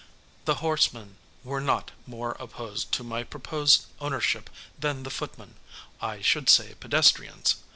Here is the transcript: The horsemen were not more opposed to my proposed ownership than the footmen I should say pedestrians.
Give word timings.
The 0.45 0.55
horsemen 0.65 1.17
were 1.43 1.61
not 1.61 1.91
more 2.07 2.31
opposed 2.39 2.91
to 2.93 3.03
my 3.03 3.21
proposed 3.21 3.85
ownership 3.99 4.49
than 4.79 5.03
the 5.03 5.11
footmen 5.11 5.57
I 6.01 6.21
should 6.23 6.49
say 6.49 6.73
pedestrians. 6.73 7.57